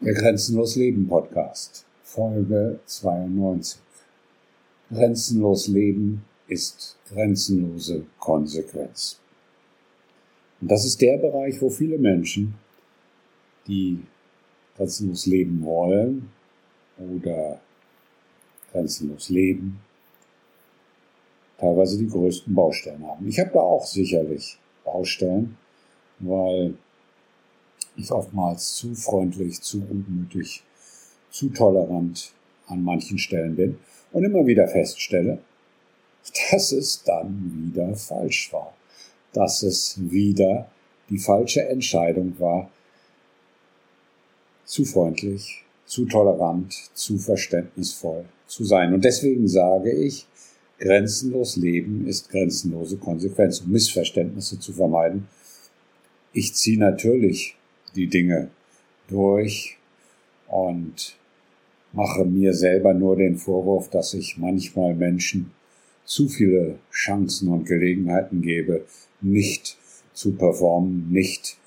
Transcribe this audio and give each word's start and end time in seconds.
Der 0.00 0.14
Grenzenlos 0.14 0.76
Leben 0.76 1.08
Podcast, 1.08 1.84
Folge 2.04 2.78
92. 2.86 3.80
Grenzenlos 4.92 5.66
Leben 5.66 6.24
ist 6.46 6.96
grenzenlose 7.08 8.06
Konsequenz. 8.20 9.18
Und 10.60 10.70
das 10.70 10.84
ist 10.84 11.00
der 11.00 11.18
Bereich, 11.18 11.60
wo 11.60 11.68
viele 11.68 11.98
Menschen, 11.98 12.54
die 13.66 13.98
grenzenlos 14.76 15.26
leben 15.26 15.64
wollen 15.64 16.30
oder 16.96 17.60
grenzenlos 18.70 19.30
leben, 19.30 19.80
teilweise 21.58 21.98
die 21.98 22.08
größten 22.08 22.54
Baustellen 22.54 23.04
haben. 23.04 23.26
Ich 23.26 23.40
habe 23.40 23.50
da 23.52 23.58
auch 23.58 23.84
sicherlich 23.84 24.60
Baustellen, 24.84 25.56
weil 26.20 26.74
ich 27.98 28.12
oftmals 28.12 28.74
zu 28.74 28.94
freundlich, 28.94 29.60
zu 29.60 29.80
gutmütig, 29.80 30.62
zu 31.30 31.50
tolerant 31.50 32.32
an 32.66 32.82
manchen 32.82 33.18
Stellen 33.18 33.56
bin 33.56 33.78
und 34.12 34.24
immer 34.24 34.46
wieder 34.46 34.68
feststelle, 34.68 35.38
dass 36.50 36.72
es 36.72 37.02
dann 37.02 37.72
wieder 37.74 37.94
falsch 37.96 38.52
war, 38.52 38.74
dass 39.32 39.62
es 39.62 39.96
wieder 39.98 40.70
die 41.10 41.18
falsche 41.18 41.66
Entscheidung 41.68 42.38
war, 42.38 42.70
zu 44.64 44.84
freundlich, 44.84 45.64
zu 45.86 46.04
tolerant, 46.04 46.74
zu 46.92 47.18
verständnisvoll 47.18 48.26
zu 48.46 48.64
sein. 48.64 48.92
Und 48.92 49.04
deswegen 49.04 49.48
sage 49.48 49.90
ich, 49.90 50.26
grenzenlos 50.78 51.56
Leben 51.56 52.06
ist 52.06 52.28
grenzenlose 52.28 52.98
Konsequenz, 52.98 53.60
um 53.60 53.70
Missverständnisse 53.70 54.60
zu 54.60 54.74
vermeiden. 54.74 55.26
Ich 56.34 56.54
ziehe 56.54 56.78
natürlich 56.78 57.57
die 57.98 58.06
Dinge 58.06 58.50
durch 59.08 59.76
und 60.46 61.16
mache 61.92 62.24
mir 62.24 62.54
selber 62.54 62.94
nur 62.94 63.16
den 63.16 63.36
Vorwurf, 63.36 63.90
dass 63.90 64.14
ich 64.14 64.38
manchmal 64.38 64.94
Menschen 64.94 65.52
zu 66.04 66.28
viele 66.28 66.78
Chancen 66.90 67.48
und 67.48 67.66
Gelegenheiten 67.66 68.40
gebe, 68.40 68.86
nicht 69.20 69.76
zu 70.14 70.32
performen, 70.32 71.10
nicht 71.10 71.58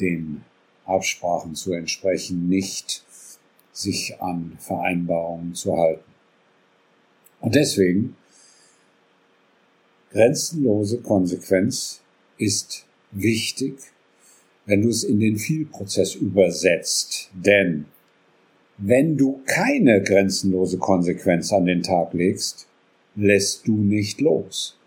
den 0.00 0.42
Absprachen 0.86 1.54
zu 1.54 1.72
entsprechen, 1.72 2.48
nicht 2.48 3.04
sich 3.72 4.20
an 4.20 4.56
Vereinbarungen 4.58 5.54
zu 5.54 5.76
halten. 5.76 6.10
Und 7.40 7.54
deswegen, 7.54 8.16
grenzenlose 10.10 11.00
Konsequenz 11.00 12.00
ist 12.38 12.86
wichtig 13.12 13.78
wenn 14.68 14.82
du 14.82 14.90
es 14.90 15.02
in 15.02 15.18
den 15.18 15.38
Vielprozess 15.38 16.14
übersetzt. 16.14 17.30
Denn 17.32 17.86
wenn 18.76 19.16
du 19.16 19.40
keine 19.46 20.02
grenzenlose 20.02 20.76
Konsequenz 20.76 21.52
an 21.54 21.64
den 21.64 21.82
Tag 21.82 22.12
legst, 22.12 22.68
lässt 23.16 23.66
du 23.66 23.72
nicht 23.72 24.20
los. 24.20 24.78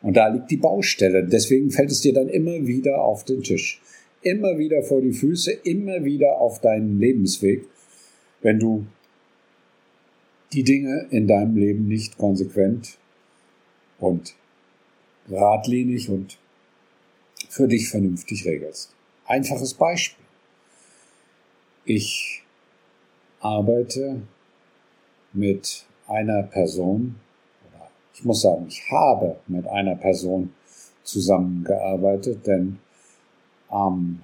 Und 0.00 0.16
da 0.16 0.28
liegt 0.28 0.50
die 0.50 0.56
Baustelle. 0.56 1.22
Deswegen 1.22 1.70
fällt 1.70 1.90
es 1.90 2.00
dir 2.00 2.14
dann 2.14 2.28
immer 2.28 2.66
wieder 2.66 3.02
auf 3.02 3.24
den 3.24 3.42
Tisch. 3.42 3.80
Immer 4.22 4.56
wieder 4.56 4.82
vor 4.82 5.02
die 5.02 5.12
Füße, 5.12 5.52
immer 5.52 6.02
wieder 6.04 6.38
auf 6.40 6.62
deinen 6.62 6.98
Lebensweg, 6.98 7.66
wenn 8.40 8.58
du 8.58 8.86
die 10.54 10.64
Dinge 10.64 11.08
in 11.10 11.26
deinem 11.26 11.58
Leben 11.58 11.88
nicht 11.88 12.16
konsequent 12.16 12.96
und 13.98 14.34
geradlinig 15.28 16.08
und 16.08 16.38
für 17.50 17.68
dich 17.68 17.90
vernünftig 17.90 18.46
regelst. 18.46 18.93
Einfaches 19.26 19.72
Beispiel. 19.72 20.22
Ich 21.86 22.42
arbeite 23.40 24.20
mit 25.32 25.86
einer 26.06 26.42
Person, 26.42 27.18
oder 27.68 27.88
ich 28.12 28.22
muss 28.24 28.42
sagen, 28.42 28.66
ich 28.68 28.82
habe 28.90 29.40
mit 29.46 29.66
einer 29.66 29.96
Person 29.96 30.52
zusammengearbeitet, 31.04 32.46
denn 32.46 32.78
am 33.70 34.20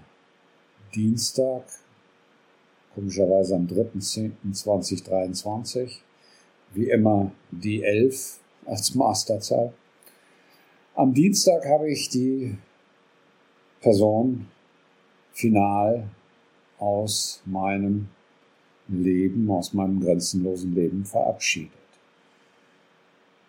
Dienstag, 0.94 1.62
komischerweise 2.94 3.56
am 3.56 3.68
3.10.2023, 3.68 5.92
wie 6.74 6.90
immer 6.90 7.32
die 7.50 7.82
11 7.82 8.38
als 8.66 8.94
Masterzahl. 8.94 9.72
Am 10.94 11.14
Dienstag 11.14 11.64
habe 11.64 11.90
ich 11.90 12.10
die 12.10 12.58
Person 13.80 14.46
final 15.32 16.08
aus 16.78 17.42
meinem 17.44 18.08
Leben, 18.88 19.50
aus 19.50 19.72
meinem 19.72 20.00
grenzenlosen 20.00 20.74
Leben 20.74 21.04
verabschiedet. 21.04 21.72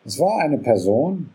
Es 0.05 0.19
war 0.19 0.39
eine 0.39 0.57
Person, 0.57 1.29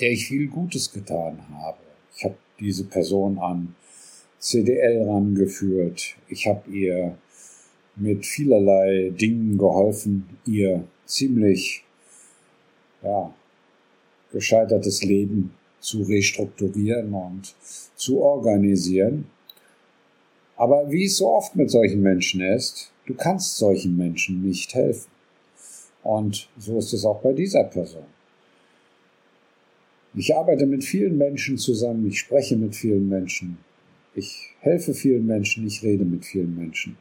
der 0.00 0.12
ich 0.12 0.26
viel 0.26 0.48
Gutes 0.48 0.92
getan 0.92 1.38
habe. 1.58 1.78
Ich 2.14 2.24
habe 2.24 2.36
diese 2.58 2.84
Person 2.84 3.38
an 3.38 3.74
CDL 4.38 5.08
rangeführt. 5.08 6.16
Ich 6.28 6.46
habe 6.46 6.70
ihr 6.70 7.16
mit 7.96 8.26
vielerlei 8.26 9.10
Dingen 9.10 9.56
geholfen, 9.56 10.38
ihr 10.44 10.86
ziemlich 11.06 11.84
ja, 13.02 13.32
gescheitertes 14.32 15.02
Leben 15.02 15.54
zu 15.86 16.02
restrukturieren 16.02 17.14
und 17.14 17.54
zu 17.94 18.20
organisieren. 18.20 19.26
Aber 20.56 20.90
wie 20.90 21.04
es 21.04 21.18
so 21.18 21.28
oft 21.28 21.54
mit 21.54 21.70
solchen 21.70 22.02
Menschen 22.02 22.40
ist, 22.40 22.90
du 23.06 23.14
kannst 23.14 23.56
solchen 23.56 23.96
Menschen 23.96 24.42
nicht 24.42 24.74
helfen. 24.74 25.08
Und 26.02 26.48
so 26.58 26.78
ist 26.78 26.92
es 26.92 27.04
auch 27.04 27.20
bei 27.22 27.32
dieser 27.32 27.62
Person. 27.62 28.06
Ich 30.14 30.34
arbeite 30.34 30.66
mit 30.66 30.82
vielen 30.82 31.18
Menschen 31.18 31.56
zusammen, 31.56 32.04
ich 32.08 32.18
spreche 32.18 32.56
mit 32.56 32.74
vielen 32.74 33.08
Menschen, 33.08 33.58
ich 34.14 34.54
helfe 34.60 34.92
vielen 34.92 35.26
Menschen, 35.26 35.66
ich 35.66 35.84
rede 35.84 36.04
mit 36.04 36.24
vielen 36.24 36.56
Menschen. 36.56 36.96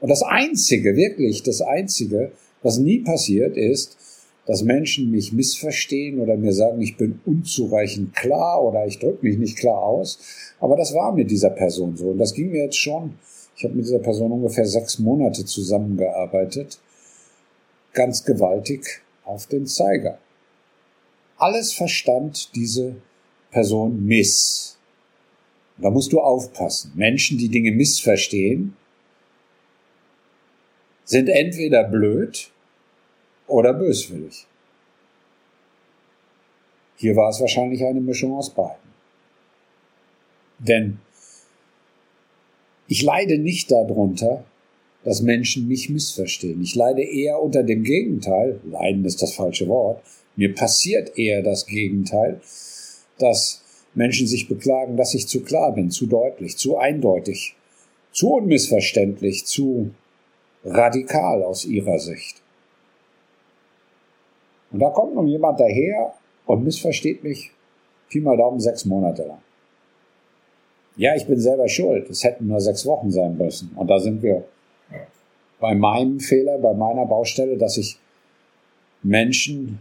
Und 0.00 0.08
das 0.08 0.22
Einzige, 0.22 0.96
wirklich 0.96 1.42
das 1.42 1.60
Einzige, 1.60 2.32
was 2.62 2.78
nie 2.78 3.00
passiert, 3.00 3.56
ist, 3.56 3.98
dass 4.48 4.62
Menschen 4.62 5.10
mich 5.10 5.34
missverstehen 5.34 6.20
oder 6.20 6.38
mir 6.38 6.54
sagen, 6.54 6.80
ich 6.80 6.96
bin 6.96 7.20
unzureichend 7.26 8.16
klar 8.16 8.64
oder 8.64 8.86
ich 8.86 8.98
drücke 8.98 9.26
mich 9.26 9.36
nicht 9.36 9.58
klar 9.58 9.82
aus. 9.82 10.18
Aber 10.58 10.74
das 10.74 10.94
war 10.94 11.12
mit 11.12 11.30
dieser 11.30 11.50
Person 11.50 11.98
so. 11.98 12.08
Und 12.08 12.18
das 12.18 12.32
ging 12.32 12.50
mir 12.50 12.64
jetzt 12.64 12.78
schon. 12.78 13.18
Ich 13.56 13.64
habe 13.64 13.74
mit 13.74 13.84
dieser 13.84 13.98
Person 13.98 14.32
ungefähr 14.32 14.64
sechs 14.64 14.98
Monate 14.98 15.44
zusammengearbeitet. 15.44 16.78
Ganz 17.92 18.24
gewaltig 18.24 19.02
auf 19.22 19.46
den 19.48 19.66
Zeiger. 19.66 20.18
Alles 21.36 21.74
verstand 21.74 22.54
diese 22.54 22.96
Person 23.50 24.06
miss. 24.06 24.78
da 25.76 25.90
musst 25.90 26.10
du 26.10 26.20
aufpassen. 26.20 26.92
Menschen, 26.94 27.36
die 27.36 27.50
Dinge 27.50 27.72
missverstehen, 27.72 28.74
sind 31.04 31.28
entweder 31.28 31.84
blöd 31.84 32.50
oder 33.48 33.72
böswillig. 33.74 34.46
Hier 36.96 37.16
war 37.16 37.30
es 37.30 37.40
wahrscheinlich 37.40 37.84
eine 37.84 38.00
Mischung 38.00 38.34
aus 38.34 38.50
beiden. 38.50 38.88
Denn 40.58 40.98
ich 42.88 43.02
leide 43.02 43.38
nicht 43.38 43.70
darunter, 43.70 44.44
dass 45.04 45.22
Menschen 45.22 45.68
mich 45.68 45.88
missverstehen. 45.88 46.60
Ich 46.62 46.74
leide 46.74 47.02
eher 47.02 47.40
unter 47.40 47.62
dem 47.62 47.84
Gegenteil, 47.84 48.60
leiden 48.64 49.04
ist 49.04 49.22
das 49.22 49.32
falsche 49.34 49.68
Wort, 49.68 50.02
mir 50.36 50.54
passiert 50.54 51.18
eher 51.18 51.42
das 51.42 51.66
Gegenteil, 51.66 52.40
dass 53.18 53.62
Menschen 53.94 54.26
sich 54.26 54.48
beklagen, 54.48 54.96
dass 54.96 55.14
ich 55.14 55.26
zu 55.26 55.42
klar 55.42 55.74
bin, 55.74 55.90
zu 55.90 56.06
deutlich, 56.06 56.56
zu 56.56 56.78
eindeutig, 56.78 57.54
zu 58.12 58.32
unmissverständlich, 58.34 59.46
zu 59.46 59.90
radikal 60.64 61.42
aus 61.42 61.64
ihrer 61.64 61.98
Sicht. 61.98 62.42
Und 64.70 64.80
da 64.80 64.90
kommt 64.90 65.14
nun 65.14 65.26
jemand 65.28 65.60
daher 65.60 66.14
und 66.46 66.64
missversteht 66.64 67.22
mich 67.24 67.50
Pi 68.08 68.20
mal 68.20 68.36
Daumen 68.36 68.60
sechs 68.60 68.84
Monate 68.84 69.24
lang. 69.24 69.38
Ja, 70.96 71.14
ich 71.14 71.26
bin 71.26 71.38
selber 71.38 71.68
schuld. 71.68 72.08
Es 72.10 72.24
hätten 72.24 72.48
nur 72.48 72.60
sechs 72.60 72.84
Wochen 72.86 73.10
sein 73.10 73.36
müssen. 73.36 73.70
Und 73.76 73.88
da 73.88 73.98
sind 73.98 74.22
wir 74.22 74.44
bei 75.60 75.74
meinem 75.74 76.20
Fehler, 76.20 76.58
bei 76.58 76.74
meiner 76.74 77.06
Baustelle, 77.06 77.56
dass 77.56 77.76
ich 77.76 77.98
Menschen 79.02 79.80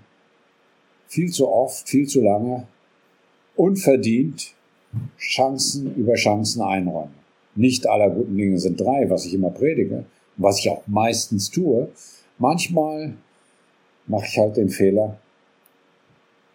viel 1.08 1.32
zu 1.32 1.48
oft, 1.50 1.88
viel 1.88 2.08
zu 2.08 2.22
lange 2.22 2.68
unverdient 3.56 4.54
Chancen 5.18 5.96
über 5.96 6.14
Chancen 6.14 6.62
einräume. 6.62 7.12
Nicht 7.56 7.88
aller 7.88 8.10
guten 8.10 8.38
Dinge 8.38 8.60
sind 8.60 8.80
drei, 8.80 9.10
was 9.10 9.26
ich 9.26 9.34
immer 9.34 9.50
predige, 9.50 10.06
was 10.38 10.60
ich 10.60 10.70
auch 10.70 10.84
meistens 10.86 11.50
tue. 11.50 11.90
Manchmal 12.38 13.16
mache 14.08 14.26
ich 14.26 14.38
halt 14.38 14.58
den 14.58 14.70
Fehler 14.70 15.18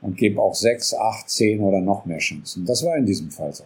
und 0.01 0.17
gebe 0.17 0.41
auch 0.41 0.55
sechs, 0.55 0.95
acht, 0.95 1.31
zehn 1.31 1.61
oder 1.61 1.81
noch 1.81 2.05
mehr 2.05 2.19
Chancen. 2.19 2.67
Das 2.67 2.85
war 2.85 2.97
in 2.97 3.07
diesem 3.07 3.31
Fall 3.31 3.55
so. 3.55 3.65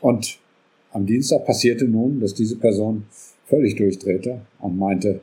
Und 0.00 0.38
am 0.92 1.06
Dienstag 1.06 1.46
passierte 1.46 1.86
nun, 1.86 2.20
dass 2.20 2.34
diese 2.34 2.56
Person 2.56 3.06
völlig 3.46 3.76
durchdrehte 3.76 4.40
und 4.58 4.78
meinte, 4.78 5.20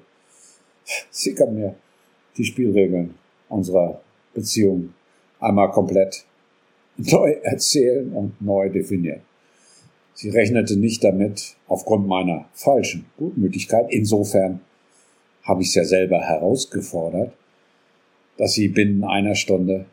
sie 1.09 1.35
kann 1.35 1.53
mir 1.53 1.75
die 2.37 2.45
Spielregeln 2.45 3.15
unserer 3.49 4.01
Beziehung 4.33 4.93
einmal 5.39 5.71
komplett 5.71 6.25
neu 6.97 7.31
erzählen 7.43 8.11
und 8.13 8.41
neu 8.41 8.69
definieren. 8.69 9.21
Sie 10.21 10.29
rechnete 10.29 10.77
nicht 10.77 11.03
damit 11.03 11.55
aufgrund 11.67 12.05
meiner 12.05 12.45
falschen 12.53 13.07
Gutmütigkeit. 13.17 13.87
Insofern 13.89 14.61
habe 15.41 15.63
ich 15.63 15.69
es 15.69 15.73
ja 15.73 15.83
selber 15.83 16.19
herausgefordert, 16.19 17.33
dass 18.37 18.53
sie 18.53 18.67
binnen 18.67 19.03
einer 19.03 19.33
Stunde 19.33 19.87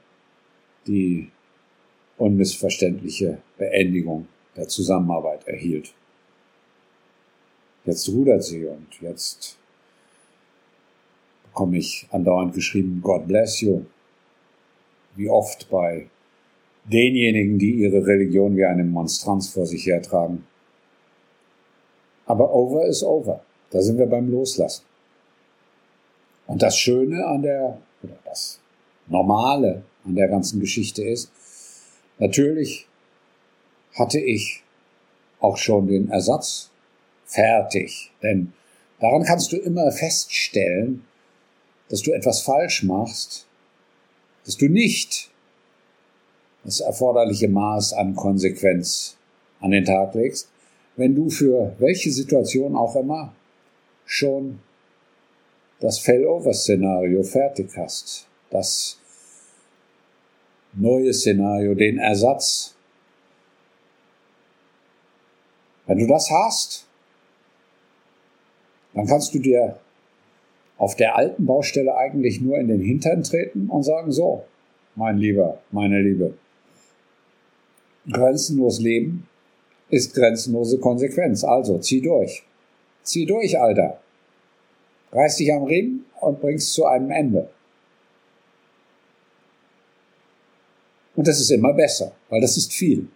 die 0.87 1.31
unmissverständliche 2.19 3.39
Beendigung 3.57 4.29
der 4.55 4.69
Zusammenarbeit 4.69 5.49
erhielt. 5.49 5.95
Jetzt 7.87 8.07
rudert 8.11 8.45
sie 8.45 8.67
und 8.67 9.01
jetzt 9.01 9.57
bekomme 11.45 11.79
ich 11.79 12.07
andauernd 12.11 12.53
geschrieben, 12.53 13.01
God 13.03 13.27
bless 13.27 13.63
you. 13.63 13.87
Wie 15.17 15.31
oft 15.31 15.71
bei 15.71 16.11
denjenigen, 16.93 17.59
die 17.59 17.73
ihre 17.73 18.07
Religion 18.07 18.57
wie 18.57 18.65
eine 18.65 18.85
Monstranz 18.85 19.49
vor 19.49 19.67
sich 19.67 19.87
hertragen. 19.87 20.45
Aber 22.27 22.55
over 22.55 22.87
is 22.87 23.03
over. 23.03 23.43
Da 23.71 23.81
sind 23.81 23.99
wir 23.99 24.07
beim 24.07 24.31
Loslassen. 24.31 24.85
Und 26.47 26.63
das 26.63 26.79
Schöne 26.79 27.27
an 27.27 27.43
der, 27.43 27.79
oder 28.03 28.19
das 28.25 28.61
Normale 29.07 29.83
an 30.05 30.15
der 30.15 30.29
ganzen 30.29 30.61
Geschichte 30.61 31.05
ist, 31.05 31.31
natürlich 32.19 32.87
hatte 33.95 34.19
ich 34.19 34.63
auch 35.41 35.57
schon 35.57 35.89
den 35.89 36.11
Ersatz 36.11 36.71
fertig. 37.27 38.11
Denn 38.23 38.53
daran 39.01 39.25
kannst 39.25 39.53
du 39.53 39.57
immer 39.57 39.91
feststellen, 39.93 41.05
dass 41.89 42.03
du 42.03 42.13
etwas 42.13 42.43
falsch 42.43 42.83
machst, 42.83 43.47
dass 44.45 44.57
du 44.57 44.69
nicht 44.69 45.31
das 46.69 46.81
erforderliche 46.81 47.49
Maß 47.49 47.95
an 47.95 48.15
Konsequenz 48.15 49.17
an 49.61 49.71
den 49.71 49.87
Tag 49.87 50.15
legst, 50.15 50.51
wenn 50.97 51.15
du 51.15 51.31
für 51.31 51.75
welche 51.79 52.11
Situation 52.13 52.77
auch 52.77 52.95
immer 52.95 53.33
schon 54.05 54.59
das 55.81 55.99
Failover-Szenario 56.01 57.23
fertig 57.23 57.71
hast, 57.75 58.27
das 58.51 58.99
neue 60.75 61.15
Szenario, 61.15 61.75
den 61.75 61.97
Ersatz. 61.97 62.75
Wenn 65.87 65.99
du 66.01 66.07
das 66.07 66.31
hast, 66.31 66.87
dann 68.93 69.07
kannst 69.07 69.33
du 69.33 69.39
dir 69.39 69.79
auf 70.77 70.97
der 70.97 71.17
alten 71.17 71.47
Baustelle 71.47 71.97
eigentlich 71.97 72.43
nur 72.43 72.59
in 72.59 72.69
den 72.69 72.83
Hintern 72.83 73.23
treten 73.23 73.71
und 73.71 73.85
sagen, 73.85 74.13
so, 74.13 74.45
mein 74.97 75.17
Lieber, 75.17 75.63
meine 75.71 76.03
Liebe, 76.03 76.35
grenzenlos 78.11 78.81
Leben 78.81 79.27
ist 79.91 80.15
grenzenlose 80.15 80.79
Konsequenz. 80.79 81.45
Also 81.45 81.79
zieh 81.79 82.01
durch. 82.01 82.43
Zieh 83.03 83.27
durch, 83.27 83.59
Alter. 83.59 84.01
Reiß 85.13 85.37
dich 85.37 85.53
am 85.53 85.65
Riemen 85.65 86.05
und 86.21 86.41
bring's 86.41 86.73
zu 86.73 86.85
einem 86.85 87.11
Ende. 87.11 87.49
Und 91.17 91.27
das 91.27 91.41
ist 91.41 91.51
immer 91.51 91.73
besser, 91.73 92.13
weil 92.29 92.41
das 92.41 92.57
ist 92.57 92.73
viel. 92.73 93.09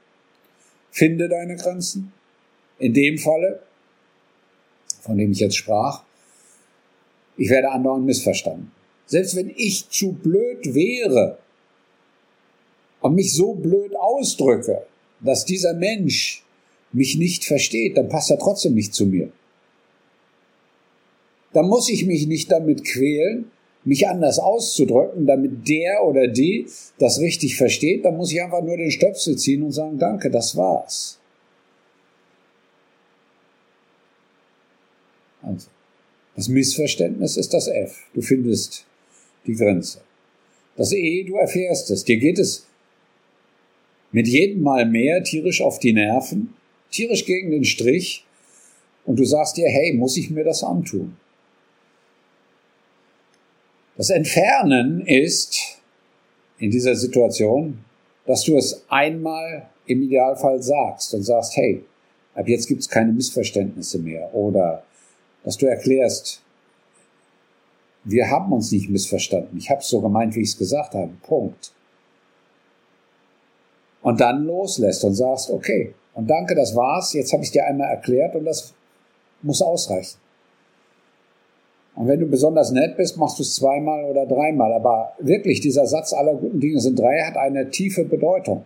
Finde 0.90 1.28
deine 1.28 1.56
Grenzen. 1.56 2.12
In 2.78 2.94
dem 2.94 3.16
Falle, 3.18 3.62
von 5.02 5.16
dem 5.16 5.32
ich 5.32 5.38
jetzt 5.38 5.56
sprach, 5.56 6.02
ich 7.36 7.48
werde 7.48 7.70
andauernd 7.70 8.04
missverstanden. 8.04 8.72
Selbst 9.06 9.36
wenn 9.36 9.50
ich 9.54 9.88
zu 9.88 10.12
blöd 10.12 10.74
wäre 10.74 11.38
und 13.02 13.14
mich 13.14 13.34
so 13.34 13.54
blöd 13.54 13.94
ausdrücke, 13.96 14.82
dass 15.20 15.44
dieser 15.44 15.74
Mensch 15.74 16.44
mich 16.92 17.16
nicht 17.16 17.44
versteht, 17.44 17.96
dann 17.96 18.08
passt 18.08 18.30
er 18.30 18.38
trotzdem 18.38 18.74
nicht 18.74 18.94
zu 18.94 19.06
mir. 19.06 19.30
Dann 21.52 21.68
muss 21.68 21.90
ich 21.90 22.06
mich 22.06 22.26
nicht 22.26 22.50
damit 22.50 22.84
quälen, 22.84 23.50
mich 23.84 24.08
anders 24.08 24.38
auszudrücken, 24.38 25.26
damit 25.26 25.68
der 25.68 26.04
oder 26.04 26.28
die 26.28 26.66
das 26.98 27.18
richtig 27.18 27.56
versteht, 27.56 28.04
dann 28.04 28.16
muss 28.16 28.32
ich 28.32 28.40
einfach 28.40 28.62
nur 28.62 28.76
den 28.76 28.90
Stöpsel 28.90 29.36
ziehen 29.36 29.62
und 29.62 29.72
sagen, 29.72 29.98
danke, 29.98 30.30
das 30.30 30.56
war's. 30.56 31.18
Also, 35.42 35.66
das 36.36 36.48
Missverständnis 36.48 37.36
ist 37.36 37.52
das 37.52 37.66
F. 37.66 38.06
Du 38.14 38.22
findest 38.22 38.84
die 39.46 39.54
Grenze. 39.54 40.00
Das 40.76 40.92
E, 40.92 41.24
du 41.24 41.36
erfährst 41.36 41.90
es. 41.90 42.04
Dir 42.04 42.16
geht 42.16 42.38
es 42.38 42.66
mit 44.12 44.28
jedem 44.28 44.62
Mal 44.62 44.86
mehr 44.86 45.22
tierisch 45.24 45.62
auf 45.62 45.78
die 45.78 45.92
Nerven, 45.92 46.54
tierisch 46.90 47.24
gegen 47.24 47.50
den 47.50 47.64
Strich, 47.64 48.24
und 49.04 49.18
du 49.18 49.24
sagst 49.24 49.56
dir, 49.56 49.68
hey, 49.68 49.94
muss 49.94 50.16
ich 50.16 50.30
mir 50.30 50.44
das 50.44 50.62
antun? 50.62 51.16
Das 53.96 54.10
Entfernen 54.10 55.04
ist 55.06 55.78
in 56.58 56.70
dieser 56.70 56.94
Situation, 56.94 57.84
dass 58.26 58.44
du 58.44 58.56
es 58.56 58.84
einmal 58.88 59.68
im 59.86 60.02
Idealfall 60.02 60.62
sagst 60.62 61.12
und 61.14 61.22
sagst, 61.24 61.56
hey, 61.56 61.82
ab 62.34 62.48
jetzt 62.48 62.68
gibt 62.68 62.80
es 62.80 62.88
keine 62.88 63.12
Missverständnisse 63.12 63.98
mehr. 63.98 64.32
Oder 64.34 64.84
dass 65.44 65.56
du 65.56 65.66
erklärst, 65.66 66.40
wir 68.04 68.30
haben 68.30 68.52
uns 68.52 68.70
nicht 68.70 68.88
missverstanden. 68.88 69.58
Ich 69.58 69.70
habe 69.70 69.80
es 69.80 69.88
so 69.88 70.00
gemeint, 70.00 70.34
wie 70.36 70.42
ich 70.42 70.50
es 70.50 70.58
gesagt 70.58 70.94
habe. 70.94 71.12
Punkt. 71.22 71.72
Und 74.02 74.20
dann 74.20 74.44
loslässt 74.44 75.04
und 75.04 75.14
sagst, 75.14 75.50
okay, 75.50 75.94
und 76.14 76.28
danke, 76.28 76.54
das 76.54 76.74
war's. 76.74 77.12
Jetzt 77.14 77.32
habe 77.32 77.42
ich 77.42 77.50
dir 77.50 77.64
einmal 77.64 77.88
erklärt 77.88 78.34
und 78.34 78.44
das 78.44 78.74
muss 79.42 79.62
ausreichen. 79.62 80.18
Und 81.94 82.08
wenn 82.08 82.20
du 82.20 82.26
besonders 82.26 82.70
nett 82.70 82.96
bist, 82.96 83.16
machst 83.16 83.38
du 83.38 83.42
es 83.42 83.54
zweimal 83.54 84.04
oder 84.04 84.26
dreimal. 84.26 84.72
Aber 84.72 85.12
wirklich, 85.18 85.60
dieser 85.60 85.86
Satz 85.86 86.12
aller 86.12 86.34
guten 86.34 86.60
Dinge 86.60 86.80
sind 86.80 86.98
drei 86.98 87.22
hat 87.22 87.36
eine 87.36 87.70
tiefe 87.70 88.04
Bedeutung. 88.04 88.64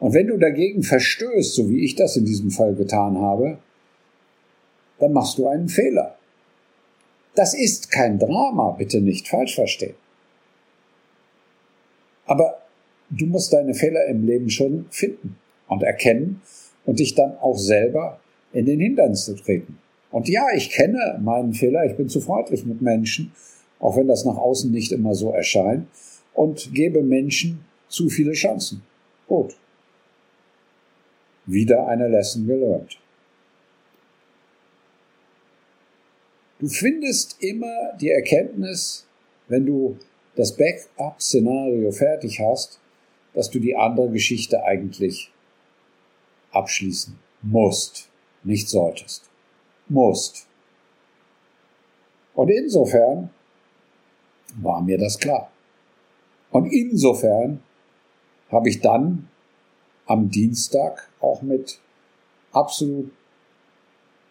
Und 0.00 0.14
wenn 0.14 0.26
du 0.26 0.38
dagegen 0.38 0.82
verstößt, 0.82 1.54
so 1.54 1.68
wie 1.68 1.84
ich 1.84 1.94
das 1.94 2.16
in 2.16 2.24
diesem 2.24 2.50
Fall 2.50 2.74
getan 2.74 3.18
habe, 3.18 3.58
dann 4.98 5.12
machst 5.12 5.38
du 5.38 5.46
einen 5.46 5.68
Fehler. 5.68 6.16
Das 7.34 7.54
ist 7.54 7.90
kein 7.90 8.18
Drama, 8.18 8.72
bitte 8.72 9.00
nicht 9.00 9.28
falsch 9.28 9.54
verstehen. 9.54 9.94
Aber 12.26 12.58
du 13.10 13.26
musst 13.26 13.52
deine 13.52 13.74
Fehler 13.74 14.06
im 14.06 14.24
Leben 14.24 14.50
schon 14.50 14.86
finden 14.90 15.36
und 15.68 15.82
erkennen 15.82 16.40
und 16.86 16.98
dich 16.98 17.14
dann 17.14 17.36
auch 17.38 17.58
selber 17.58 18.20
in 18.52 18.66
den 18.66 18.80
Hintern 18.80 19.14
zu 19.14 19.34
treten. 19.34 19.78
Und 20.10 20.28
ja, 20.28 20.46
ich 20.54 20.70
kenne 20.70 21.20
meinen 21.22 21.54
Fehler, 21.54 21.84
ich 21.84 21.96
bin 21.96 22.08
zu 22.08 22.20
freundlich 22.20 22.64
mit 22.64 22.82
Menschen, 22.82 23.32
auch 23.78 23.96
wenn 23.96 24.08
das 24.08 24.24
nach 24.24 24.36
außen 24.36 24.70
nicht 24.70 24.92
immer 24.92 25.14
so 25.14 25.30
erscheint, 25.30 25.86
und 26.34 26.72
gebe 26.74 27.02
Menschen 27.02 27.64
zu 27.88 28.08
viele 28.08 28.32
Chancen. 28.32 28.82
Gut. 29.26 29.56
Wieder 31.46 31.86
eine 31.86 32.08
Lesson 32.08 32.46
gelernt. 32.46 32.98
Du 36.58 36.68
findest 36.68 37.36
immer 37.40 37.94
die 38.00 38.10
Erkenntnis, 38.10 39.06
wenn 39.48 39.66
du 39.66 39.96
das 40.36 40.56
Backup-Szenario 40.56 41.90
fertig 41.90 42.40
hast, 42.40 42.79
dass 43.34 43.50
du 43.50 43.58
die 43.58 43.76
andere 43.76 44.10
Geschichte 44.10 44.62
eigentlich 44.64 45.32
abschließen 46.52 47.18
musst, 47.42 48.08
nicht 48.42 48.68
solltest 48.68 49.30
musst. 49.88 50.46
Und 52.34 52.48
insofern 52.48 53.30
war 54.56 54.80
mir 54.80 54.98
das 54.98 55.18
klar. 55.18 55.50
Und 56.50 56.66
insofern 56.66 57.62
habe 58.50 58.68
ich 58.68 58.80
dann 58.80 59.28
am 60.06 60.28
Dienstag 60.28 61.08
auch 61.20 61.42
mit 61.42 61.80
absolut 62.52 63.12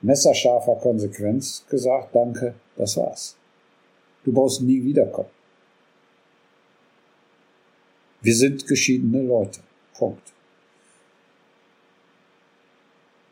messerscharfer 0.02 0.76
Konsequenz 0.76 1.66
gesagt, 1.70 2.16
danke, 2.16 2.56
das 2.76 2.98
war's. 2.98 3.38
Du 4.24 4.34
brauchst 4.34 4.62
nie 4.62 4.84
wiederkommen. 4.84 5.30
Wir 8.22 8.36
sind 8.36 8.68
geschiedene 8.68 9.22
Leute. 9.22 9.62
Punkt. 9.98 10.34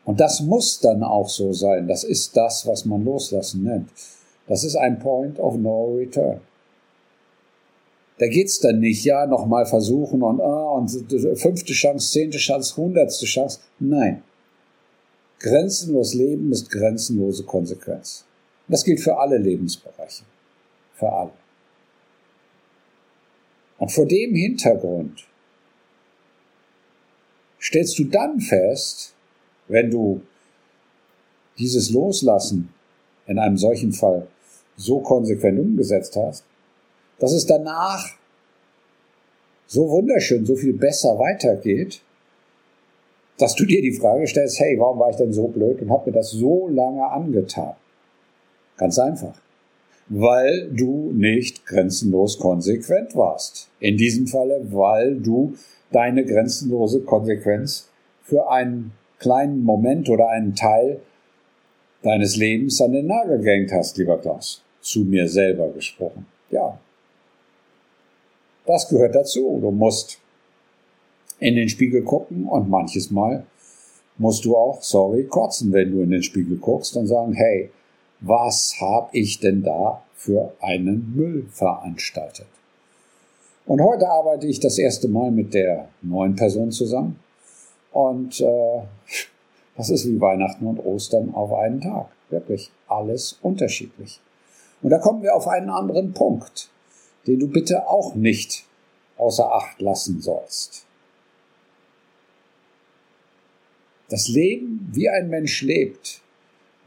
Und 0.04 0.20
das 0.20 0.40
muss 0.40 0.80
dann 0.80 1.02
auch 1.02 1.28
so 1.28 1.52
sein. 1.52 1.86
Das 1.86 2.04
ist 2.04 2.36
das, 2.36 2.66
was 2.66 2.84
man 2.86 3.04
loslassen 3.04 3.64
nennt. 3.64 3.90
Das 4.46 4.64
ist 4.64 4.76
ein 4.76 4.98
Point 4.98 5.38
of 5.38 5.56
No 5.56 5.94
Return. 5.94 6.40
Da 8.18 8.26
geht's 8.26 8.58
dann 8.58 8.80
nicht, 8.80 9.04
ja, 9.04 9.26
nochmal 9.26 9.66
versuchen 9.66 10.22
und, 10.22 10.40
ah, 10.40 10.72
und 10.72 10.88
fünfte 11.38 11.72
Chance, 11.72 12.10
zehnte 12.10 12.38
Chance, 12.38 12.76
hundertste 12.76 13.26
Chance. 13.26 13.60
Nein. 13.78 14.22
Grenzenlos 15.38 16.14
Leben 16.14 16.50
ist 16.50 16.70
grenzenlose 16.70 17.44
Konsequenz. 17.44 18.24
Das 18.66 18.84
gilt 18.84 19.00
für 19.00 19.16
alle 19.16 19.38
Lebensbereiche. 19.38 20.24
Für 20.94 21.12
alle. 21.12 21.30
Und 23.78 23.92
vor 23.92 24.06
dem 24.06 24.34
Hintergrund 24.34 25.26
stellst 27.60 27.98
du 27.98 28.04
dann 28.04 28.40
fest, 28.40 29.14
wenn 29.68 29.90
du 29.90 30.20
dieses 31.58 31.90
Loslassen 31.90 32.72
in 33.26 33.38
einem 33.38 33.58
solchen 33.58 33.92
Fall 33.92 34.28
so 34.76 35.00
konsequent 35.00 35.58
umgesetzt 35.58 36.16
hast, 36.16 36.44
dass 37.18 37.32
es 37.32 37.46
danach 37.46 38.14
so 39.66 39.88
wunderschön, 39.90 40.46
so 40.46 40.56
viel 40.56 40.72
besser 40.72 41.18
weitergeht, 41.18 42.00
dass 43.38 43.54
du 43.54 43.64
dir 43.64 43.82
die 43.82 43.92
Frage 43.92 44.26
stellst, 44.26 44.58
hey, 44.58 44.78
warum 44.78 44.98
war 44.98 45.10
ich 45.10 45.16
denn 45.16 45.32
so 45.32 45.48
blöd 45.48 45.80
und 45.82 45.90
habe 45.90 46.10
mir 46.10 46.16
das 46.16 46.30
so 46.30 46.68
lange 46.68 47.06
angetan? 47.06 47.74
Ganz 48.76 48.98
einfach. 48.98 49.34
Weil 50.08 50.70
du 50.70 51.12
nicht 51.12 51.66
grenzenlos 51.66 52.38
konsequent 52.38 53.14
warst. 53.14 53.68
In 53.78 53.96
diesem 53.96 54.26
Falle, 54.26 54.60
weil 54.70 55.16
du 55.16 55.54
deine 55.92 56.24
grenzenlose 56.24 57.00
Konsequenz 57.00 57.88
für 58.22 58.50
einen 58.50 58.92
kleinen 59.18 59.62
Moment 59.64 60.08
oder 60.08 60.28
einen 60.28 60.54
Teil 60.54 61.00
deines 62.02 62.36
Lebens 62.36 62.80
an 62.80 62.92
den 62.92 63.06
Nagel 63.06 63.40
gehängt 63.40 63.72
hast, 63.72 63.98
lieber 63.98 64.18
Klaus. 64.18 64.62
Zu 64.80 65.00
mir 65.00 65.28
selber 65.28 65.68
gesprochen. 65.70 66.26
Ja. 66.50 66.78
Das 68.66 68.88
gehört 68.88 69.14
dazu. 69.14 69.58
Du 69.60 69.70
musst 69.70 70.20
in 71.40 71.56
den 71.56 71.68
Spiegel 71.68 72.02
gucken 72.02 72.46
und 72.46 72.68
manches 72.68 73.10
Mal 73.10 73.44
musst 74.18 74.44
du 74.44 74.56
auch, 74.56 74.82
sorry, 74.82 75.24
kotzen, 75.24 75.72
wenn 75.72 75.92
du 75.92 76.02
in 76.02 76.10
den 76.10 76.22
Spiegel 76.22 76.56
guckst 76.56 76.96
und 76.96 77.06
sagen, 77.06 77.32
hey, 77.34 77.70
was 78.20 78.74
habe 78.80 79.10
ich 79.12 79.40
denn 79.40 79.62
da 79.62 80.02
für 80.14 80.52
einen 80.60 81.14
Müll 81.14 81.46
veranstaltet? 81.52 82.46
Und 83.66 83.82
heute 83.82 84.08
arbeite 84.08 84.46
ich 84.46 84.60
das 84.60 84.78
erste 84.78 85.08
Mal 85.08 85.30
mit 85.30 85.52
der 85.54 85.88
neuen 86.02 86.34
Person 86.34 86.72
zusammen. 86.72 87.20
Und 87.92 88.40
äh, 88.40 88.82
das 89.76 89.90
ist 89.90 90.06
wie 90.06 90.20
Weihnachten 90.20 90.66
und 90.66 90.78
Ostern 90.78 91.34
auf 91.34 91.52
einen 91.52 91.80
Tag. 91.80 92.08
Wirklich 92.30 92.70
alles 92.88 93.38
unterschiedlich. 93.42 94.20
Und 94.82 94.90
da 94.90 94.98
kommen 94.98 95.22
wir 95.22 95.34
auf 95.34 95.46
einen 95.48 95.70
anderen 95.70 96.12
Punkt, 96.12 96.70
den 97.26 97.38
du 97.40 97.48
bitte 97.48 97.88
auch 97.88 98.14
nicht 98.14 98.64
außer 99.16 99.52
Acht 99.52 99.80
lassen 99.80 100.20
sollst. 100.20 100.86
Das 104.08 104.28
Leben, 104.28 104.88
wie 104.92 105.08
ein 105.08 105.28
Mensch 105.28 105.60
lebt, 105.62 106.22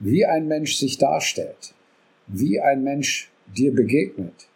wie 0.01 0.25
ein 0.25 0.47
Mensch 0.47 0.75
sich 0.75 0.97
darstellt, 0.97 1.73
wie 2.27 2.59
ein 2.59 2.83
Mensch 2.83 3.31
dir 3.55 3.73
begegnet, 3.73 4.47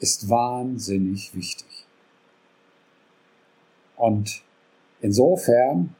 ist 0.00 0.28
wahnsinnig 0.30 1.34
wichtig. 1.34 1.86
Und 3.96 4.42
insofern 5.00 5.94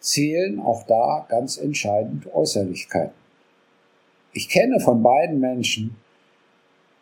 zählen 0.00 0.60
auch 0.60 0.84
da 0.86 1.26
ganz 1.28 1.56
entscheidend 1.56 2.26
Äußerlichkeiten. 2.34 3.14
Ich 4.32 4.48
kenne 4.48 4.78
von 4.80 5.02
beiden 5.02 5.40
Menschen, 5.40 5.96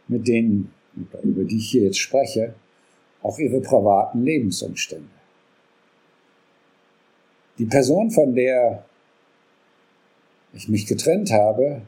mit 0.07 0.29
denen, 0.29 0.73
über 1.23 1.45
die 1.45 1.57
ich 1.57 1.71
hier 1.71 1.85
jetzt 1.85 1.99
spreche, 1.99 2.55
auch 3.23 3.39
ihre 3.39 3.61
privaten 3.61 4.23
Lebensumstände. 4.23 5.09
Die 7.59 7.65
Person, 7.65 8.11
von 8.11 8.35
der 8.35 8.85
ich 10.53 10.69
mich 10.69 10.87
getrennt 10.87 11.31
habe, 11.31 11.83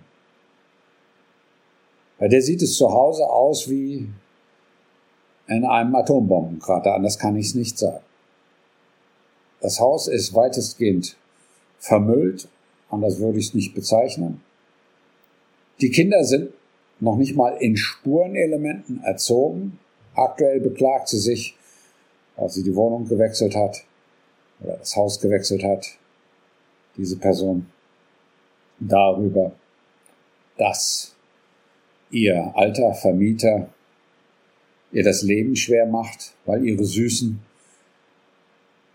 bei 2.19 2.29
der 2.29 2.43
sieht 2.43 2.63
es 2.63 2.77
zu 2.77 2.91
Hause 2.91 3.29
aus 3.29 3.69
wie 3.69 4.09
in 5.47 5.65
einem 5.65 5.95
Atombombenkrater, 5.95 6.95
anders 6.95 7.19
kann 7.19 7.37
ich 7.37 7.47
es 7.49 7.55
nicht 7.55 7.79
sagen. 7.79 8.05
Das 9.61 9.81
Haus 9.81 10.09
ist 10.09 10.35
weitestgehend 10.35 11.17
vermüllt, 11.79 12.49
anders 12.91 13.19
würde 13.19 13.39
ich 13.39 13.49
es 13.49 13.55
nicht 13.55 13.75
bezeichnen. 13.75 14.41
Die 15.81 15.91
Kinder 15.91 16.25
sind 16.25 16.51
noch 17.01 17.17
nicht 17.17 17.37
mal 17.37 17.57
in 17.57 17.77
Spurenelementen 17.77 19.03
erzogen. 19.03 19.79
Aktuell 20.15 20.61
beklagt 20.61 21.09
sie 21.09 21.19
sich, 21.19 21.57
als 22.37 22.55
sie 22.55 22.63
die 22.63 22.75
Wohnung 22.75 23.09
gewechselt 23.09 23.55
hat 23.55 23.85
oder 24.61 24.77
das 24.77 24.95
Haus 24.97 25.21
gewechselt 25.21 25.65
hat, 25.65 25.87
diese 26.97 27.17
Person 27.17 27.67
darüber, 28.79 29.53
dass 30.57 31.15
ihr 32.11 32.53
alter 32.55 32.95
Vermieter 32.95 33.69
ihr 34.93 35.03
das 35.03 35.23
Leben 35.23 35.57
schwer 35.57 35.87
macht, 35.87 36.35
weil 36.45 36.65
ihre 36.65 36.85
Süßen 36.85 37.41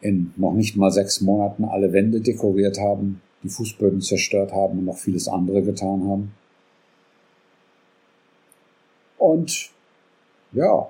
in 0.02 0.34
noch 0.38 0.54
nicht 0.54 0.78
mal 0.78 0.92
sechs 0.92 1.20
Monaten 1.20 1.66
alle 1.66 1.92
Wände 1.92 2.22
dekoriert 2.22 2.80
haben, 2.80 3.22
die 3.44 3.50
Fußböden 3.50 4.02
zerstört 4.02 4.54
haben 4.54 4.80
und 4.80 4.86
noch 4.86 4.98
vieles 4.98 5.28
andere 5.28 5.62
getan 5.62 6.08
haben. 6.08 6.34
Und 9.18 9.70
ja, 10.54 10.90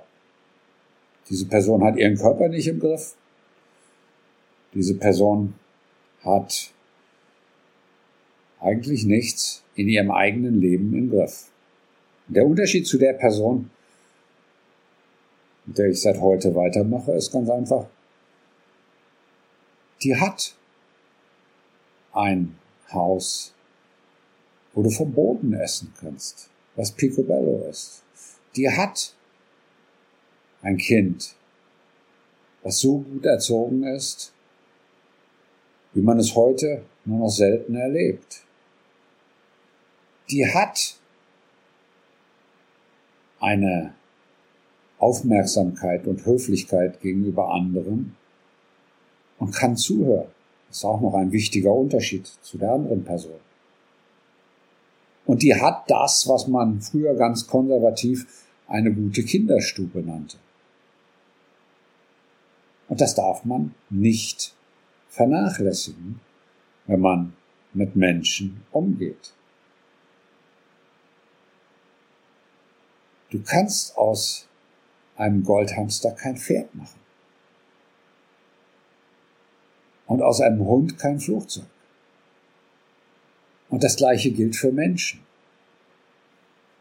diese 1.30 1.48
Person 1.48 1.84
hat 1.84 1.98
ihren 1.98 2.18
Körper 2.18 2.48
nicht 2.48 2.68
im 2.68 2.80
Griff. 2.80 3.16
Diese 4.74 4.96
Person 4.96 5.56
hat 6.24 6.72
eigentlich 8.60 9.06
nichts 9.06 9.64
in 9.76 9.88
ihrem 9.88 10.12
eigenen 10.12 10.60
Leben 10.60 10.94
im 10.94 11.10
Griff. 11.10 11.50
Der 12.28 12.46
Unterschied 12.46 12.86
zu 12.86 12.98
der 12.98 13.14
Person, 13.14 13.70
mit 15.66 15.78
der 15.78 15.90
ich 15.90 16.02
seit 16.02 16.20
heute 16.20 16.54
weitermache, 16.54 17.14
ist 17.14 17.32
ganz 17.32 17.50
einfach, 17.50 17.88
die 20.02 20.16
hat 20.16 20.56
ein 22.14 22.56
Haus, 22.92 23.54
wo 24.74 24.84
du 24.84 24.90
vom 24.90 25.12
Boden 25.12 25.54
essen 25.54 25.94
kannst, 26.00 26.50
was 26.76 26.92
Picobello 26.92 27.68
ist. 27.70 28.04
Die 28.56 28.70
hat 28.70 29.14
ein 30.62 30.78
Kind, 30.78 31.36
was 32.64 32.80
so 32.80 33.00
gut 33.00 33.26
erzogen 33.26 33.84
ist, 33.84 34.34
wie 35.94 36.02
man 36.02 36.20
es 36.20 36.36
heute 36.36 36.84
nur 37.06 37.20
noch 37.20 37.30
selten 37.30 37.76
erlebt. 37.76 38.44
Die 40.32 40.48
hat 40.48 40.96
eine 43.40 43.94
Aufmerksamkeit 45.00 46.06
und 46.06 46.26
Höflichkeit 46.26 47.02
gegenüber 47.02 47.52
anderen 47.52 48.16
und 49.40 49.56
kann 49.56 49.78
zuhören. 49.78 50.28
Das 50.68 50.78
ist 50.78 50.86
auch 50.86 51.02
noch 51.02 51.16
ein 51.16 51.32
wichtiger 51.32 51.74
Unterschied 51.74 52.28
zu 52.28 52.58
der 52.58 52.74
anderen 52.74 53.04
Person. 53.04 53.40
Und 55.26 55.42
die 55.42 55.56
hat 55.56 55.90
das, 55.90 56.28
was 56.28 56.48
man 56.48 56.82
früher 56.82 57.16
ganz 57.16 57.48
konservativ 57.48 58.46
eine 58.68 58.94
gute 58.94 59.24
Kinderstube 59.24 60.02
nannte. 60.02 60.38
Und 62.88 63.02
das 63.02 63.16
darf 63.16 63.46
man 63.46 63.74
nicht 63.90 64.54
vernachlässigen, 65.10 66.20
wenn 66.88 67.00
man 67.00 67.34
mit 67.74 67.96
Menschen 67.96 68.62
umgeht. 68.72 69.34
Du 73.32 73.42
kannst 73.44 73.96
aus 73.96 74.48
einem 75.16 75.44
Goldhamster 75.44 76.12
kein 76.12 76.38
Pferd 76.38 76.74
machen. 76.74 77.00
Und 80.08 80.24
aus 80.24 80.42
einem 80.42 80.66
Hund 80.66 80.98
kein 80.98 81.20
Flugzeug. 81.20 81.66
Und 83.70 83.84
das 83.84 83.96
gleiche 83.96 84.32
gilt 84.32 84.56
für 84.56 84.72
Menschen. 84.72 85.20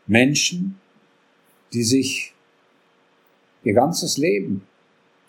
Menschen, 0.06 0.80
die 1.74 1.82
sich 1.82 2.32
ihr 3.62 3.74
ganzes 3.74 4.16
Leben, 4.16 4.66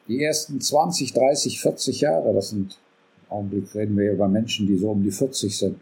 die 0.08 0.24
ersten 0.24 0.62
20, 0.62 1.12
30, 1.12 1.60
40 1.60 2.02
Jahre, 2.02 2.34
das 2.34 2.50
sind, 2.50 2.80
im 3.26 3.32
Augenblick 3.32 3.76
reden 3.76 3.98
wir 3.98 4.14
über 4.14 4.30
Menschen, 4.30 4.68
die 4.68 4.78
so 4.78 4.92
um 4.92 5.04
die 5.04 5.12
40 5.12 5.58
sind, 5.58 5.82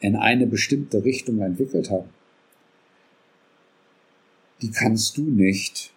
in 0.00 0.16
eine 0.16 0.46
bestimmte 0.46 1.04
Richtung 1.04 1.40
entwickelt 1.40 1.90
haben 1.90 2.08
die 4.62 4.70
kannst 4.70 5.16
du 5.16 5.22
nicht 5.22 5.92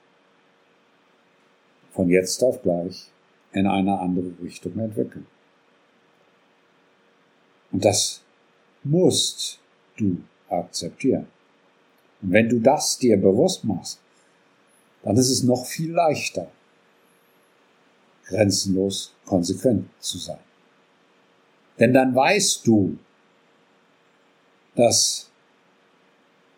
von 1.91 2.09
jetzt 2.09 2.43
auf 2.43 2.61
gleich 2.61 3.11
in 3.53 3.65
eine 3.65 3.99
andere 3.99 4.31
Richtung 4.41 4.77
entwickeln. 4.79 5.25
Und 7.71 7.83
das 7.83 8.21
musst 8.83 9.59
du 9.97 10.17
akzeptieren. 10.49 11.27
Und 12.21 12.31
wenn 12.31 12.49
du 12.49 12.59
das 12.59 12.97
dir 12.97 13.17
bewusst 13.17 13.63
machst, 13.63 13.99
dann 15.03 15.15
ist 15.17 15.29
es 15.29 15.43
noch 15.43 15.65
viel 15.65 15.91
leichter, 15.91 16.51
grenzenlos 18.25 19.13
konsequent 19.25 19.87
zu 19.99 20.17
sein. 20.17 20.39
Denn 21.79 21.93
dann 21.93 22.15
weißt 22.15 22.65
du, 22.65 22.97
dass 24.75 25.29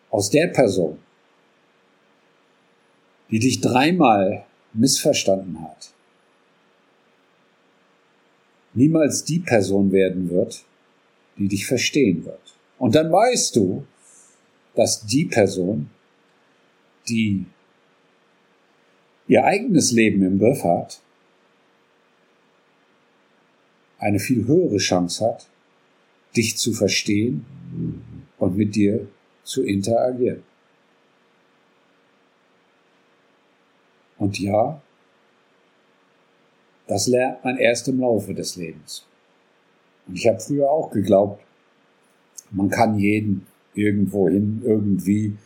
aus 0.09 0.29
der 0.29 0.47
Person, 0.47 0.99
die 3.31 3.39
dich 3.39 3.61
dreimal 3.61 4.45
missverstanden 4.73 5.61
hat, 5.61 5.93
niemals 8.73 9.23
die 9.23 9.39
Person 9.39 9.91
werden 9.91 10.29
wird, 10.29 10.63
die 11.37 11.47
dich 11.47 11.65
verstehen 11.65 12.25
wird. 12.25 12.55
Und 12.77 12.95
dann 12.95 13.11
weißt 13.11 13.55
du, 13.55 13.85
dass 14.75 15.05
die 15.05 15.25
Person, 15.25 15.89
die 17.07 17.45
ihr 19.27 19.43
eigenes 19.43 19.91
Leben 19.91 20.23
im 20.23 20.39
Griff 20.39 20.63
hat, 20.63 21.01
eine 23.99 24.19
viel 24.19 24.47
höhere 24.47 24.77
Chance 24.77 25.25
hat, 25.25 25.47
dich 26.35 26.57
zu 26.57 26.73
verstehen 26.73 27.45
und 28.37 28.55
mit 28.55 28.75
dir 28.75 29.07
zu 29.43 29.63
interagieren. 29.63 30.43
Und 34.19 34.39
ja, 34.39 34.81
das 36.87 37.07
lernt 37.07 37.43
man 37.43 37.57
erst 37.57 37.87
im 37.87 37.99
Laufe 37.99 38.33
des 38.33 38.55
Lebens. 38.55 39.05
Und 40.07 40.15
ich 40.15 40.27
habe 40.27 40.39
früher 40.39 40.69
auch 40.69 40.91
geglaubt, 40.91 41.41
man 42.51 42.69
kann 42.69 42.97
jeden 42.97 43.47
irgendwohin 43.73 44.61
irgendwie 44.65 45.37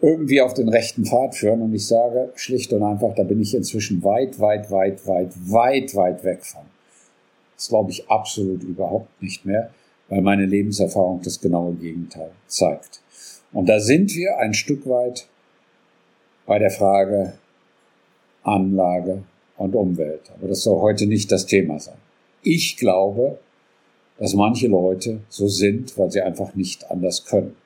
irgendwie 0.00 0.40
auf 0.40 0.54
den 0.54 0.68
rechten 0.68 1.04
Pfad 1.04 1.34
führen. 1.34 1.62
Und 1.62 1.74
ich 1.74 1.86
sage 1.86 2.30
schlicht 2.34 2.72
und 2.72 2.82
einfach, 2.82 3.14
da 3.14 3.22
bin 3.22 3.40
ich 3.40 3.54
inzwischen 3.54 4.02
weit, 4.02 4.38
weit, 4.40 4.70
weit, 4.70 5.06
weit, 5.06 5.32
weit, 5.50 5.94
weit 5.94 6.24
weg 6.24 6.44
von. 6.44 6.62
Das 7.56 7.68
glaube 7.68 7.90
ich 7.90 8.08
absolut 8.10 8.62
überhaupt 8.62 9.22
nicht 9.22 9.46
mehr, 9.46 9.70
weil 10.08 10.20
meine 10.20 10.44
Lebenserfahrung 10.44 11.22
das 11.22 11.40
genaue 11.40 11.74
Gegenteil 11.74 12.30
zeigt. 12.46 13.00
Und 13.52 13.68
da 13.68 13.80
sind 13.80 14.14
wir 14.14 14.38
ein 14.38 14.52
Stück 14.52 14.86
weit 14.86 15.26
bei 16.44 16.58
der 16.58 16.70
Frage 16.70 17.32
Anlage 18.46 19.22
und 19.56 19.74
Umwelt. 19.74 20.30
Aber 20.34 20.48
das 20.48 20.62
soll 20.62 20.80
heute 20.80 21.06
nicht 21.06 21.30
das 21.32 21.46
Thema 21.46 21.78
sein. 21.78 21.96
Ich 22.42 22.76
glaube, 22.76 23.38
dass 24.18 24.34
manche 24.34 24.68
Leute 24.68 25.20
so 25.28 25.48
sind, 25.48 25.96
weil 25.98 26.10
sie 26.10 26.22
einfach 26.22 26.54
nicht 26.54 26.90
anders 26.90 27.24
können. 27.24 27.56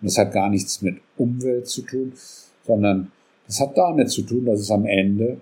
Und 0.00 0.08
das 0.08 0.18
hat 0.18 0.32
gar 0.32 0.50
nichts 0.50 0.82
mit 0.82 1.00
Umwelt 1.16 1.68
zu 1.68 1.82
tun, 1.82 2.12
sondern 2.66 3.12
das 3.46 3.60
hat 3.60 3.76
damit 3.76 4.10
zu 4.10 4.22
tun, 4.22 4.46
dass 4.46 4.60
es 4.60 4.70
am 4.70 4.86
Ende, 4.86 5.38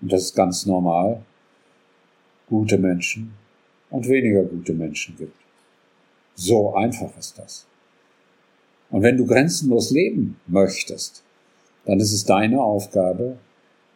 und 0.00 0.12
das 0.12 0.22
ist 0.22 0.34
ganz 0.34 0.66
normal, 0.66 1.22
gute 2.48 2.78
Menschen 2.78 3.34
und 3.90 4.08
weniger 4.08 4.42
gute 4.42 4.72
Menschen 4.72 5.16
gibt. 5.16 5.36
So 6.34 6.74
einfach 6.74 7.16
ist 7.18 7.38
das. 7.38 7.66
Und 8.90 9.02
wenn 9.02 9.16
du 9.16 9.26
grenzenlos 9.26 9.90
leben 9.90 10.40
möchtest, 10.46 11.22
dann 11.84 12.00
ist 12.00 12.12
es 12.12 12.24
deine 12.24 12.62
Aufgabe, 12.62 13.36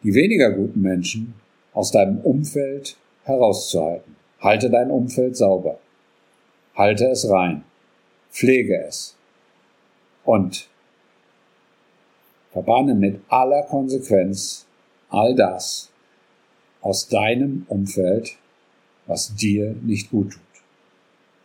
die 0.03 0.13
weniger 0.13 0.51
guten 0.51 0.81
Menschen 0.81 1.33
aus 1.73 1.91
deinem 1.91 2.19
Umfeld 2.19 2.97
herauszuhalten. 3.23 4.15
Halte 4.39 4.69
dein 4.69 4.91
Umfeld 4.91 5.37
sauber. 5.37 5.79
Halte 6.75 7.07
es 7.07 7.29
rein. 7.29 7.63
Pflege 8.31 8.83
es 8.83 9.15
und 10.25 10.67
verbanne 12.51 12.95
mit 12.95 13.19
aller 13.29 13.63
Konsequenz 13.63 14.65
all 15.09 15.35
das 15.35 15.89
aus 16.81 17.07
deinem 17.07 17.65
Umfeld, 17.69 18.37
was 19.05 19.35
dir 19.35 19.75
nicht 19.81 20.09
gut 20.09 20.33
tut. 20.33 20.41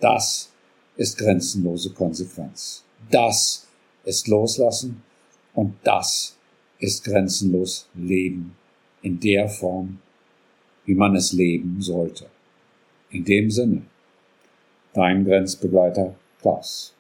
Das 0.00 0.50
ist 0.96 1.18
grenzenlose 1.18 1.92
Konsequenz. 1.92 2.84
Das 3.10 3.66
ist 4.04 4.26
Loslassen 4.28 5.02
und 5.54 5.76
das 5.84 6.37
ist 6.78 7.04
grenzenlos 7.04 7.88
Leben 7.94 8.56
in 9.02 9.18
der 9.20 9.48
Form, 9.48 9.98
wie 10.84 10.94
man 10.94 11.16
es 11.16 11.32
leben 11.32 11.80
sollte. 11.80 12.26
In 13.10 13.24
dem 13.24 13.50
Sinne, 13.50 13.82
dein 14.92 15.24
Grenzbegleiter 15.24 16.14
Klaus. 16.40 16.94